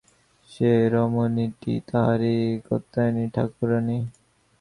সে 0.49 0.71
রমণীটি 0.87 1.73
তাঁহারই 1.89 2.35
কাত্যায়নী 2.67 3.25
ঠাকুরানী! 3.33 3.97